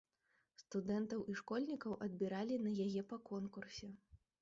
[0.61, 3.97] Студэнтаў і школьнікаў адбіралі на яе па конкурсе.